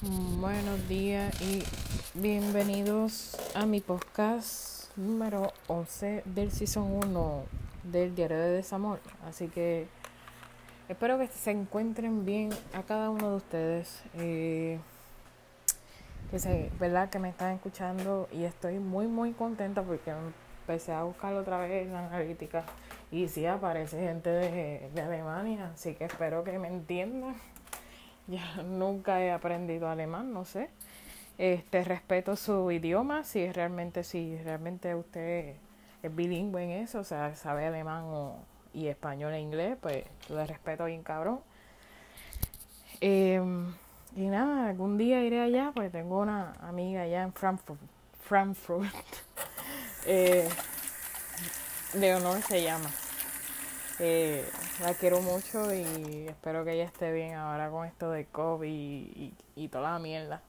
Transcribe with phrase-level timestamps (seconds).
[0.00, 1.64] Buenos días y
[2.14, 7.42] bienvenidos a mi podcast número 11 del Season 1
[7.82, 9.00] del Diario de Desamor.
[9.26, 9.88] Así que
[10.88, 14.04] espero que se encuentren bien a cada uno de ustedes.
[14.14, 14.78] Eh,
[16.30, 21.02] que sé, verdad que me están escuchando y estoy muy muy contenta porque empecé a
[21.02, 22.62] buscar otra vez la analítica
[23.10, 27.34] y sí aparece gente de, de Alemania, así que espero que me entiendan
[28.56, 30.70] ya nunca he aprendido alemán, no sé.
[31.38, 35.54] Este respeto su idioma, si realmente, si realmente usted
[36.02, 38.04] es bilingüe en eso, o sea, sabe alemán
[38.72, 41.40] y español e inglés, pues le respeto bien cabrón.
[43.00, 43.72] Em,
[44.16, 47.80] y nada, algún día iré allá, pues tengo una amiga allá en Frankfurt,
[48.20, 48.92] Frankfurt.
[50.06, 50.48] eh,
[51.94, 52.90] honor se llama.
[54.00, 54.48] Eh,
[54.80, 59.34] la quiero mucho y espero que ella esté bien ahora con esto de COVID y,
[59.56, 60.40] y, toda la mierda.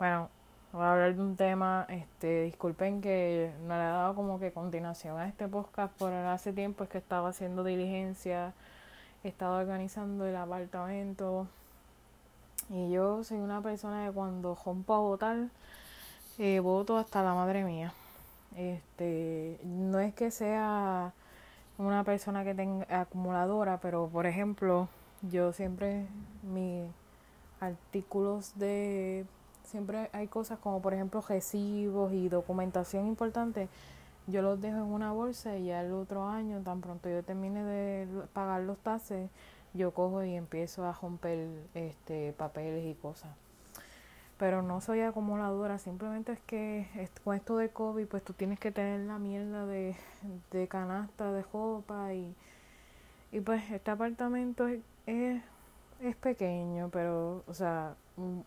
[0.00, 0.28] Bueno,
[0.72, 4.50] voy a hablar de un tema, este, disculpen que no le he dado como que
[4.50, 8.52] continuación a este podcast por hace tiempo, es que estaba haciendo diligencia,
[9.22, 11.46] estaba organizando el apartamento
[12.68, 15.36] y yo soy una persona que cuando rompo a votar,
[16.38, 17.92] eh, voto hasta la madre mía.
[18.56, 21.12] Este, no es que sea
[21.84, 24.88] una persona que tenga acumuladora, pero por ejemplo,
[25.22, 26.06] yo siempre
[26.42, 26.90] mis
[27.60, 29.24] artículos de
[29.64, 33.68] siempre hay cosas como por ejemplo recibos y documentación importante,
[34.26, 37.64] yo los dejo en una bolsa y ya el otro año, tan pronto yo termine
[37.64, 39.30] de pagar los taxes,
[39.74, 43.30] yo cojo y empiezo a romper este papeles y cosas
[44.42, 48.72] pero no soy acumuladora, simplemente es que con esto de COVID, pues tú tienes que
[48.72, 49.94] tener la mierda de,
[50.50, 52.34] de canasta de ropa y,
[53.30, 57.94] y pues este apartamento es, es, pequeño, pero, o sea,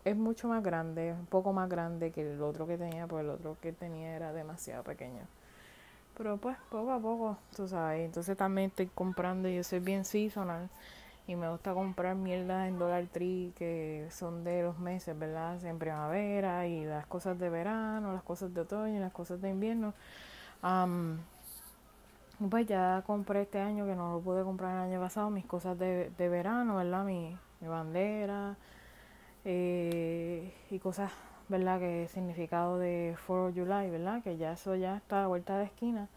[0.04, 3.30] es mucho más grande, un poco más grande que el otro que tenía, pues el
[3.30, 5.22] otro que tenía era demasiado pequeño.
[6.14, 10.68] Pero pues poco a poco, tú sabes, entonces también estoy comprando, yo soy bien seasonal
[11.26, 15.62] y me gusta comprar mierda en Dollar Tree que son de los meses, ¿verdad?
[15.64, 19.94] En primavera y las cosas de verano, las cosas de otoño, las cosas de invierno.
[22.50, 25.78] pues ya compré este año que no lo pude comprar el año pasado, mis cosas
[25.78, 27.04] de, de verano, ¿verdad?
[27.04, 28.56] Mi, mi bandera
[29.44, 31.12] eh, y cosas,
[31.48, 31.78] ¿verdad?
[31.80, 34.22] Que significado de 4 July, ¿verdad?
[34.22, 36.08] Que ya eso ya está a vuelta de esquina.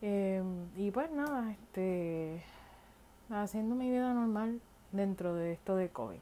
[0.00, 2.42] Em, y pues nada, este
[3.30, 4.60] haciendo mi vida normal
[4.92, 6.18] dentro de esto de COVID.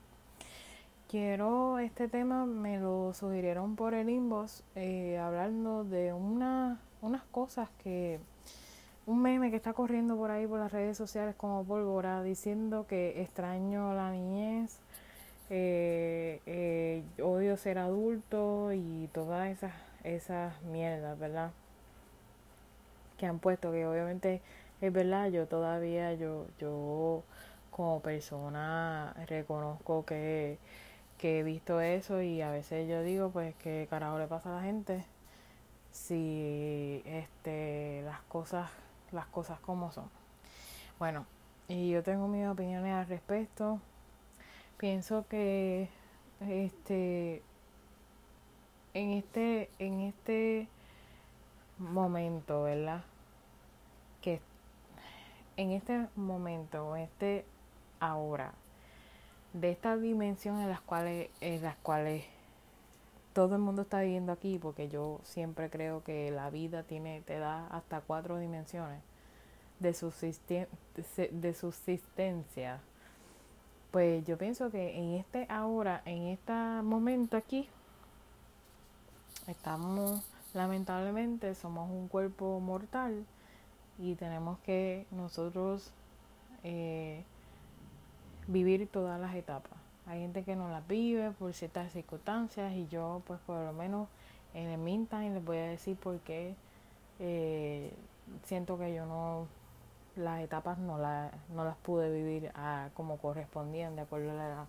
[1.09, 7.69] Quiero, este tema me lo sugirieron por el inbox, eh, hablando de una, unas cosas
[7.83, 8.21] que,
[9.07, 13.21] un meme que está corriendo por ahí por las redes sociales como pólvora, diciendo que
[13.23, 14.79] extraño la niñez,
[15.51, 19.73] eh, eh, odio ser adulto y todas esas,
[20.05, 21.51] esas mierdas, ¿verdad?
[23.19, 24.43] Que han puesto, que obviamente
[24.81, 27.23] es verdad, yo todavía, yo, yo
[27.71, 30.59] como persona reconozco que,
[31.23, 34.63] he visto eso y a veces yo digo pues que carajo le pasa a la
[34.63, 35.05] gente
[35.93, 38.71] si este las cosas
[39.13, 40.09] las cosas como son.
[40.99, 41.27] Bueno
[41.69, 43.81] y yo tengo mis opiniones al respecto.
[44.79, 45.89] Pienso que
[46.41, 47.43] este
[48.95, 50.69] en este en este
[51.79, 53.10] momento verdad que
[55.57, 57.45] en este momento, en este
[58.01, 58.53] ahora,
[59.53, 62.25] de esta dimensión en las cuales, en las cuales
[63.33, 67.39] todo el mundo está viviendo aquí, porque yo siempre creo que la vida tiene, te
[67.39, 69.03] da hasta cuatro dimensiones
[69.79, 70.69] de,
[71.33, 72.81] de subsistencia.
[73.91, 77.69] Pues yo pienso que en este ahora, en este momento aquí,
[79.47, 80.23] estamos,
[80.55, 83.25] lamentablemente, somos un cuerpo mortal
[84.01, 85.93] y tenemos que nosotros
[86.65, 87.23] eh,
[88.47, 89.79] vivir todas las etapas.
[90.07, 94.09] Hay gente que no las vive por ciertas circunstancias y yo pues por lo menos
[94.55, 96.55] en el meantime les voy a decir por qué
[97.19, 97.93] eh,
[98.45, 99.47] siento que yo no
[100.17, 104.47] las etapas no, la, no las pude vivir a, como correspondían de acuerdo a la
[104.47, 104.65] edad.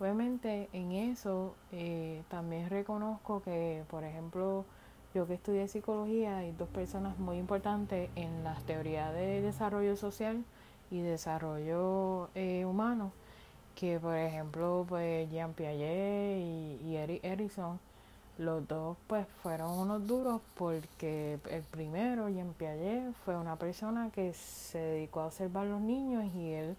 [0.00, 4.64] Obviamente en eso eh, también reconozco que por ejemplo
[5.14, 10.42] yo que estudié psicología hay dos personas muy importantes en las teorías de desarrollo social
[10.90, 13.12] y desarrollo eh, humano,
[13.74, 17.78] que por ejemplo pues Jean Piaget y, y Eric Erickson,
[18.38, 24.32] los dos pues fueron unos duros porque el primero, Jean Piaget, fue una persona que
[24.32, 26.76] se dedicó a observar los niños y él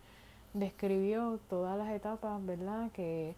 [0.56, 2.92] describió todas las etapas, ¿verdad?
[2.94, 3.36] Que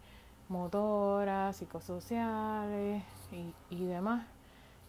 [0.47, 4.35] motoras, psicosociales y, y demás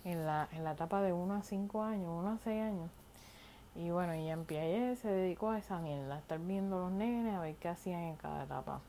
[0.06, 2.90] en la, en la etapa de 1 a 5 años, 1 a 6 años.
[3.74, 7.34] Y bueno, ella en Piaget se dedicó a esa mierda, a estar viendo los nenes,
[7.34, 8.80] a ver qué hacían en cada etapa.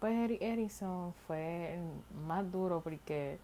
[0.00, 1.80] Pues Eric Erickson fue el
[2.26, 3.38] más duro porque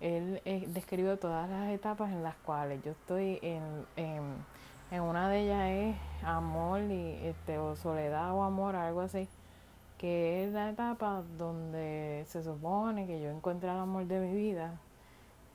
[0.00, 4.22] él eh, describió todas las etapas en las cuales yo estoy en, en,
[4.92, 9.28] en una de ellas es amor y este, o soledad o amor, algo así
[9.98, 14.78] que es la etapa donde se supone que yo encuentre el amor de mi vida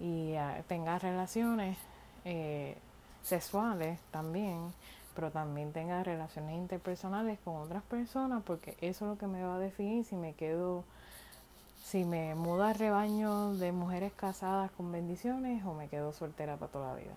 [0.02, 1.78] y ah, tenga relaciones
[2.26, 2.76] eh,
[3.22, 4.74] sexuales también,
[5.16, 9.56] pero también tenga relaciones interpersonales con otras personas, porque eso es lo que me va
[9.56, 10.84] a definir si me quedo,
[11.84, 16.72] si me muda al rebaño de mujeres casadas con bendiciones o me quedo soltera para
[16.72, 17.14] toda la vida.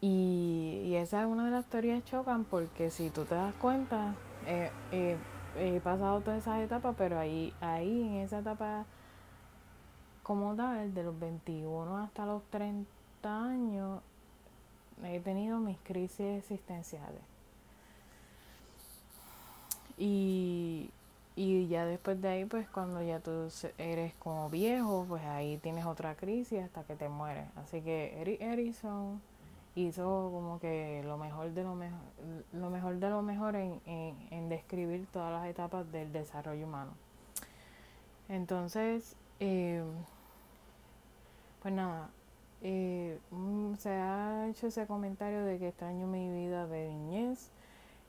[0.00, 4.14] Y, y esa es una de las teorías chocan porque si tú te das cuenta,
[4.46, 5.16] eh, eh,
[5.58, 8.84] he pasado todas esas etapas, pero ahí, ahí en esa etapa
[10.26, 12.84] como tal, de los 21 hasta los 30
[13.22, 14.00] años,
[15.04, 17.20] he tenido mis crisis existenciales.
[19.96, 20.90] Y,
[21.36, 23.46] y ya después de ahí, pues cuando ya tú
[23.78, 27.46] eres como viejo, pues ahí tienes otra crisis hasta que te mueres.
[27.54, 28.74] Así que Eric
[29.76, 32.00] hizo como que lo mejor de lo mejor,
[32.52, 36.90] lo mejor de lo mejor en, en, describir todas las etapas del desarrollo humano.
[38.28, 39.84] Entonces, eh,
[41.66, 42.10] pues nada,
[42.62, 47.50] eh, mm, se ha hecho ese comentario de que extraño mi vida de niñez,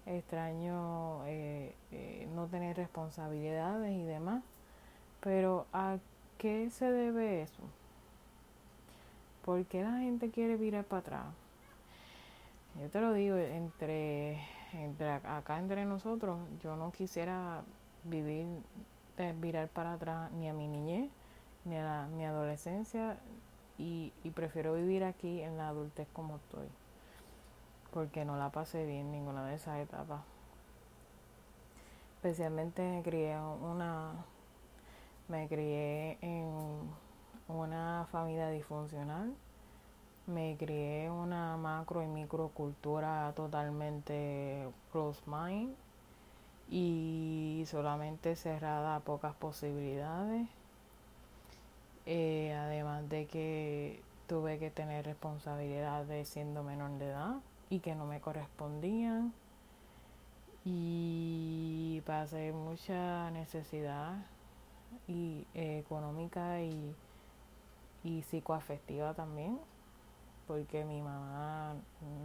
[0.05, 1.73] extraño eh,
[2.35, 4.43] no tener responsabilidades y demás,
[5.21, 5.97] pero ¿a
[6.37, 7.63] qué se debe eso?
[9.43, 11.25] ¿Por qué la gente quiere virar para atrás?
[12.79, 14.39] Yo te lo digo, entre,
[14.73, 17.63] entre acá entre nosotros, yo no quisiera
[18.03, 18.45] vivir,
[19.41, 21.09] virar para atrás ni a mi niñez,
[21.65, 23.17] ni a mi adolescencia,
[23.77, 26.67] y, y prefiero vivir aquí en la adultez como estoy,
[27.93, 30.21] porque no la pasé bien ninguna de esas etapas.
[32.15, 34.11] Especialmente me crié una,
[35.27, 36.49] me crié en
[37.47, 39.33] una familia disfuncional
[40.27, 45.73] me crié una macro y microcultura totalmente close mind
[46.69, 50.49] y solamente cerrada a pocas posibilidades.
[52.09, 57.35] Eh, además de que tuve que tener responsabilidades siendo menor de edad
[57.69, 59.33] y que no me correspondían
[60.63, 64.25] y pasé mucha necesidad
[65.07, 66.95] y eh, económica y,
[68.03, 69.59] y psicoafectiva también
[70.47, 71.75] porque mi mamá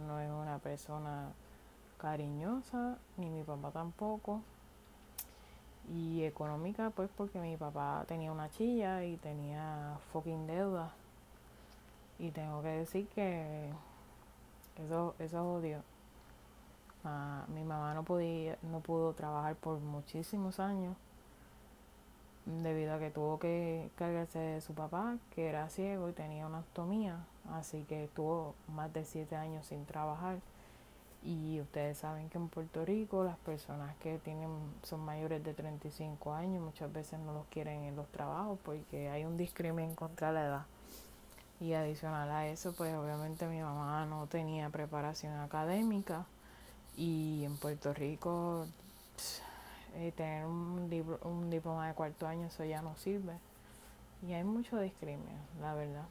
[0.07, 1.33] no es una persona
[1.97, 4.41] cariñosa, ni mi papá tampoco.
[5.91, 10.93] Y económica, pues porque mi papá tenía una chilla y tenía fucking deuda.
[12.19, 13.69] Y tengo que decir que
[14.77, 15.83] eso, eso odio.
[17.53, 20.95] mi mamá no podía, no pudo trabajar por muchísimos años
[22.45, 26.59] debido a que tuvo que cargarse de su papá, que era ciego y tenía una
[26.59, 30.39] ostomía, así que estuvo más de siete años sin trabajar.
[31.25, 34.49] Y ustedes saben que en Puerto Rico las personas que tienen
[34.83, 39.23] son mayores de 35 años muchas veces no los quieren en los trabajos porque hay
[39.23, 40.65] un discrimen contra la edad.
[41.61, 46.25] Y adicional a eso, pues obviamente mi mamá no tenía preparación académica
[46.97, 48.67] y en Puerto Rico
[49.95, 50.89] eh, tener un,
[51.23, 53.37] un diploma de cuarto año, eso ya no sirve.
[54.27, 56.05] Y hay mucho discrimen, la verdad.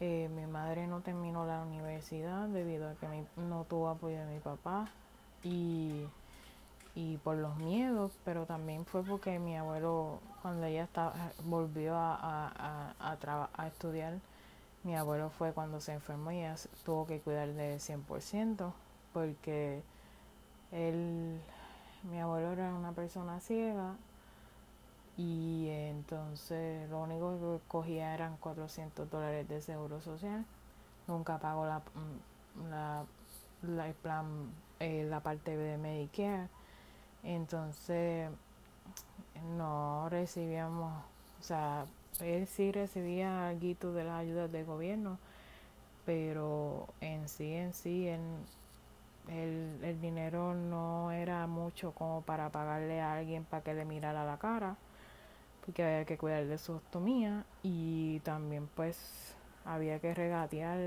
[0.00, 4.40] Eh, mi madre no terminó la universidad debido a que no tuvo apoyo de mi
[4.40, 4.88] papá
[5.44, 6.04] y,
[6.96, 12.14] y por los miedos, pero también fue porque mi abuelo, cuando ella estaba, volvió a,
[12.16, 14.14] a, a, a estudiar,
[14.82, 18.72] mi abuelo fue cuando se enfermó y ella tuvo que cuidar de 100%
[19.12, 19.80] porque
[20.72, 21.40] él,
[22.10, 23.94] mi abuelo era una persona ciega
[25.16, 30.44] y entonces lo único que cogía eran 400 dólares de seguro social.
[31.06, 33.04] Nunca pagó la, mm, la,
[33.86, 36.48] el plan, eh, la parte de Medicare.
[37.22, 38.30] Entonces
[39.56, 40.92] no recibíamos,
[41.40, 41.86] o sea,
[42.20, 45.18] él sí recibía algo de las ayudas del gobierno,
[46.06, 48.20] pero en sí, en sí, él
[49.28, 54.24] el, el dinero no era mucho como para pagarle a alguien para que le mirara
[54.24, 54.76] la cara,
[55.64, 60.78] porque había que cuidar de su ostomía y también pues había que regatear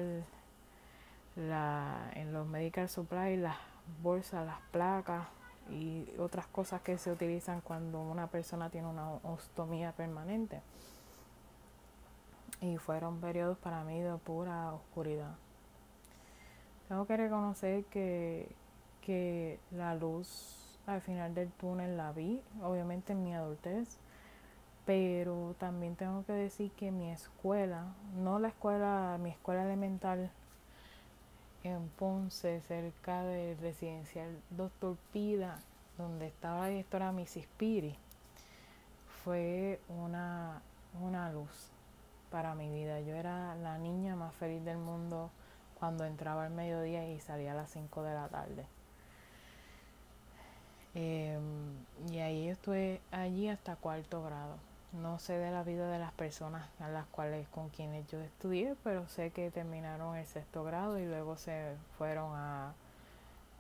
[1.36, 3.58] la, en los medical supplies las
[4.04, 5.28] bolsas, las placas
[5.72, 10.62] y otras cosas que se utilizan cuando una persona tiene una ostomía permanente.
[12.62, 15.36] Y fueron periodos para mí de pura oscuridad.
[16.88, 18.50] Tengo que reconocer que,
[19.02, 24.00] que la luz al final del túnel la vi, obviamente en mi adultez,
[24.88, 30.32] pero también tengo que decir que mi escuela, no la escuela, mi escuela elemental
[31.66, 35.60] en Ponce, cerca del residencial Doctor Pida,
[35.98, 37.48] donde estaba la directora Mrs.
[37.58, 37.98] Piri,
[39.26, 40.62] fue una,
[41.02, 41.70] una luz
[42.32, 43.02] para mi vida.
[43.02, 45.32] Yo era la niña más feliz del mundo
[45.78, 48.66] cuando entraba al mediodía y salía a las 5 de la tarde.
[50.96, 51.76] Em,
[52.10, 54.67] y ahí estuve allí hasta cuarto grado.
[54.94, 58.76] No sé de la vida de las personas a las cuales con quienes yo estudié,
[58.84, 62.74] pero sé que terminaron el sexto grado y luego se fueron a,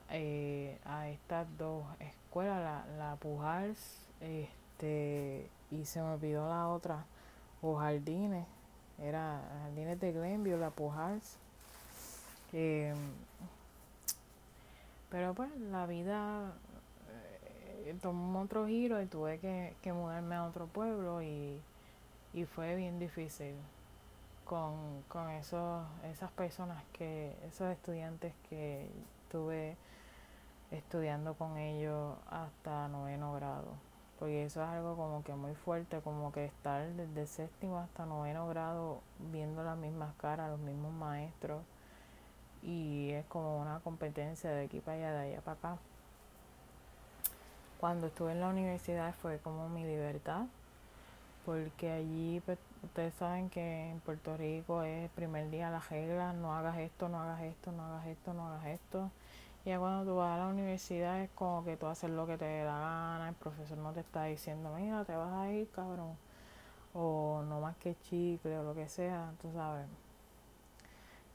[0.09, 7.05] eh, a estas dos escuelas, la, la Pujals, este, y se me olvidó la otra,
[7.61, 8.45] o Jardines,
[8.99, 11.37] era Jardines de Glenview, la Pujals.
[12.53, 12.95] Eh,
[15.09, 16.53] pero pues la vida
[17.95, 21.59] tomó otro giro y tuve que, que mudarme a otro pueblo y,
[22.33, 23.55] y fue bien difícil
[24.45, 28.89] con, con esos, esas personas que, esos estudiantes que
[29.31, 29.77] tuve
[30.71, 33.67] estudiando con ellos hasta noveno grado.
[34.19, 38.47] Porque eso es algo como que muy fuerte, como que estar desde séptimo hasta noveno
[38.47, 39.01] grado
[39.31, 41.61] viendo las mismas caras, los mismos maestros
[42.63, 45.77] y es como una competencia de aquí para allá, de allá para acá.
[47.79, 50.45] Cuando estuve en la universidad fue como mi libertad,
[51.45, 56.33] porque allí pues, ustedes saben que en Puerto Rico es el primer día la regla,
[56.33, 59.11] no hagas esto, no hagas esto, no hagas esto, no hagas esto.
[59.65, 62.37] Y ya cuando tú vas a la universidad es como que tú haces lo que
[62.37, 66.17] te da gana, el profesor no te está diciendo, mira, te vas a ir, cabrón,
[66.93, 69.87] o no más que chicle o lo que sea, tú sabes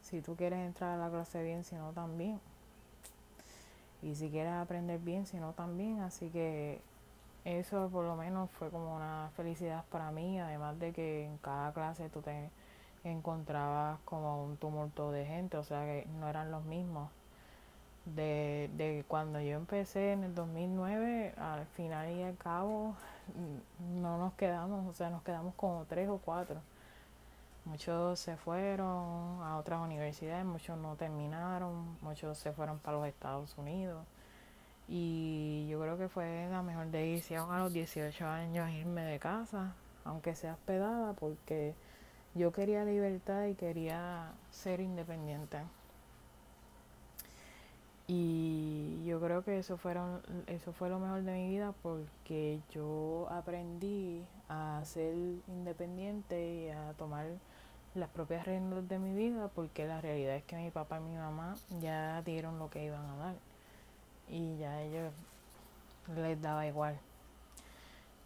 [0.02, 2.40] si tú quieres entrar a la clase bien, si no también.
[4.02, 6.00] Y si quieres aprender bien, si no también.
[6.00, 6.80] Así que
[7.44, 11.72] eso por lo menos fue como una felicidad para mí, además de que en cada
[11.72, 12.50] clase tú te
[13.04, 17.10] encontrabas como un tumulto de gente, o sea que no eran los mismos.
[18.04, 22.96] De, de cuando yo empecé en el 2009, al final y al cabo,
[24.00, 26.60] no nos quedamos, o sea, nos quedamos como tres o cuatro.
[27.64, 33.56] Muchos se fueron a otras universidades, muchos no terminaron, muchos se fueron para los Estados
[33.56, 34.04] Unidos.
[34.88, 39.74] Y yo creo que fue la mejor decisión a los 18 años irme de casa,
[40.04, 41.74] aunque sea hospedada, porque
[42.34, 45.58] yo quería libertad y quería ser independiente.
[48.08, 53.28] Y yo creo que eso fueron eso fue lo mejor de mi vida porque yo
[53.30, 55.14] aprendí a ser
[55.48, 57.26] independiente y a tomar
[57.94, 61.16] las propias riendas de mi vida porque la realidad es que mi papá y mi
[61.16, 63.34] mamá ya dieron lo que iban a dar.
[64.28, 65.12] Y ya a ellos
[66.14, 66.98] les daba igual.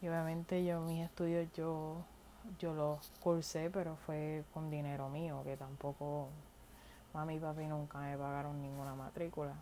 [0.02, 1.97] Y obviamente yo mis estudios yo
[2.61, 6.28] yo los cursé pero fue con dinero mío que tampoco
[7.12, 9.54] mami y papi nunca me pagaron ninguna matrícula.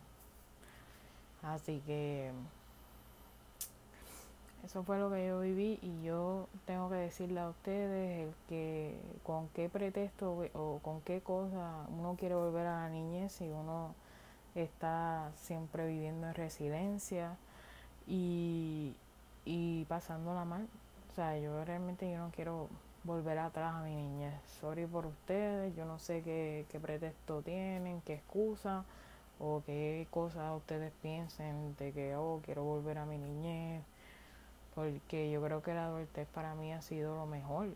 [1.43, 2.31] Así que
[4.65, 8.97] eso fue lo que yo viví y yo tengo que decirle a ustedes el que
[9.23, 13.93] con qué pretexto o con qué cosa uno quiere volver a la niñez si uno
[14.55, 17.37] está siempre viviendo en residencia
[18.07, 18.95] y,
[19.45, 20.67] y pasándola mal.
[21.11, 22.67] O sea, yo realmente yo no quiero
[23.03, 24.33] volver atrás a mi niñez.
[24.59, 28.83] Sorry por ustedes, yo no sé qué, qué pretexto tienen, qué excusa
[29.39, 33.83] o qué cosa ustedes piensen de que, oh, quiero volver a mi niñez
[34.75, 37.69] porque yo creo que la adultez para mí ha sido lo mejor,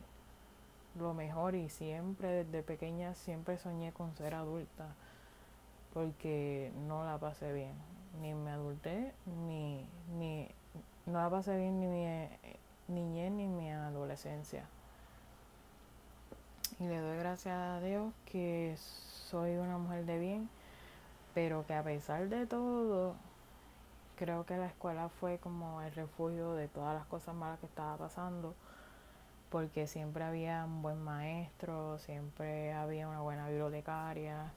[0.99, 4.93] lo mejor y siempre desde pequeña siempre soñé con ser adulta
[5.93, 7.73] porque no la pasé bien,
[8.21, 9.13] ni me adulté,
[9.47, 9.85] ni,
[10.17, 10.47] ni
[11.05, 12.29] no la pasé bien ni mi
[12.87, 14.65] niñez ni mi adolescencia.
[16.79, 20.49] Y le doy gracias a Dios que soy una mujer de bien,
[21.33, 23.15] pero que a pesar de todo
[24.19, 27.95] creo que la escuela fue como el refugio de todas las cosas malas que estaba
[27.95, 28.53] pasando,
[29.49, 34.51] porque siempre había un buen maestro, siempre había una buena bibliotecaria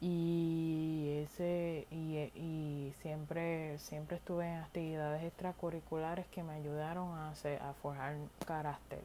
[0.00, 7.62] y ese y, y siempre siempre estuve en actividades extracurriculares que me ayudaron a, hacer,
[7.62, 9.02] a forjar carácter.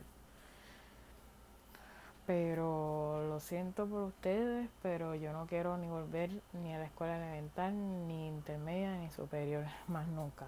[2.25, 7.17] Pero lo siento por ustedes, pero yo no quiero ni volver ni a la escuela
[7.17, 7.73] elemental,
[8.07, 10.47] ni intermedia, ni superior, más nunca.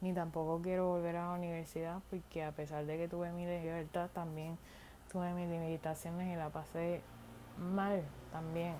[0.00, 4.10] ni tampoco quiero volver a la universidad porque a pesar de que tuve mi libertad
[4.12, 4.58] también
[5.10, 7.00] tuve mis limitaciones y la pasé
[7.58, 8.74] mal también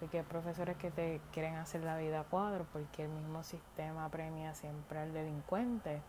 [0.00, 4.54] porque hay profesores que te quieren hacer la vida cuadro porque el mismo sistema premia
[4.54, 6.00] siempre al delincuente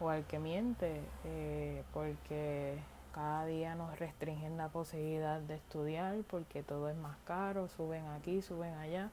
[0.00, 2.78] o al que miente eh, porque
[3.14, 8.42] cada día nos restringen la posibilidad de estudiar porque todo es más caro, suben aquí,
[8.42, 9.10] suben allá,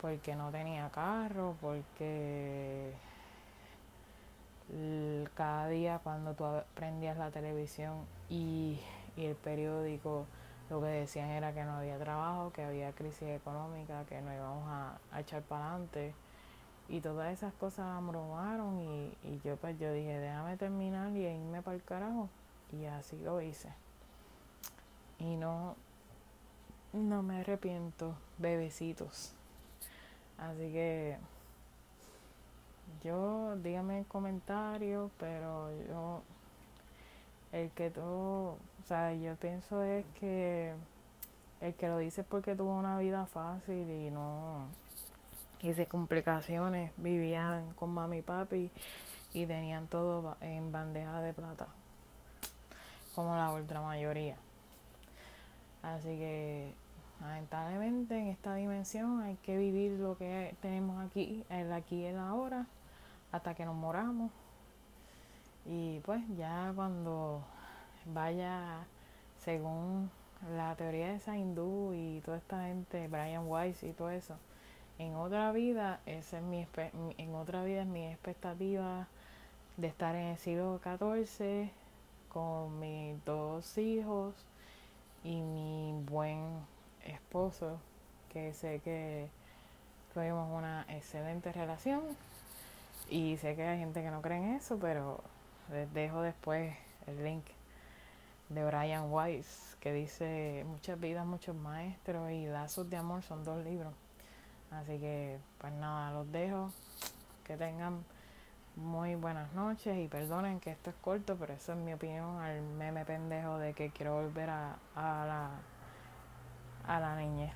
[0.00, 2.94] porque no tenía carro, porque
[5.34, 8.80] cada día cuando tú prendías la televisión y,
[9.16, 10.24] el periódico
[10.70, 14.64] lo que decían era que no había trabajo, que había crisis económica, que no íbamos
[14.66, 16.14] a, echar para adelante.
[16.88, 21.60] Y todas esas cosas abrumaron y, y yo pues yo dije, déjame terminar y irme
[21.60, 22.30] para el carajo.
[22.72, 23.68] Y así lo hice.
[25.18, 25.76] Y no,
[26.92, 29.32] no me arrepiento, bebecitos.
[30.38, 31.18] Así que
[33.04, 36.22] yo, dígame en comentarios, pero yo,
[37.52, 40.74] el que todo, o sea, yo pienso es que
[41.60, 44.66] el que lo dice es porque tuvo una vida fácil y no
[45.62, 48.70] hice complicaciones, vivían con mami y papi
[49.34, 51.68] y tenían todo en bandeja de plata,
[53.20, 54.36] como la ultra mayoría.
[55.82, 56.72] Así que
[57.20, 62.18] lamentablemente en esta dimensión hay que vivir lo que tenemos aquí, el aquí y el
[62.18, 62.66] ahora
[63.30, 64.30] hasta que nos moramos.
[65.66, 67.42] Y pues ya cuando
[68.06, 68.86] vaya,
[69.44, 70.10] según
[70.56, 74.36] la teoría de esa hindú y toda esta gente, Brian Weiss y todo eso,
[74.98, 76.66] en otra vida, esa es mi,
[77.18, 79.06] en otra vida es mi expectativa
[79.76, 81.70] de estar en el siglo XIV
[82.32, 84.34] con mis dos hijos
[85.22, 86.40] y mi buen
[87.04, 87.78] esposo,
[88.32, 89.28] que sé que
[90.14, 92.02] tuvimos una excelente relación
[93.10, 95.20] y sé que hay gente que no cree en eso, pero
[95.70, 96.74] les dejo después
[97.06, 97.44] el link
[98.48, 103.64] de Brian Weiss que dice Muchas vidas, muchos maestros y Lazos de Amor son dos
[103.64, 103.92] libros.
[104.70, 106.70] Así que pues nada, los dejo.
[107.44, 108.04] Que tengan
[108.76, 112.62] muy buenas noches y perdonen que esto es corto, pero eso es mi opinión al
[112.62, 115.50] meme pendejo de que quiero volver a, a la
[116.86, 117.52] a la niñez.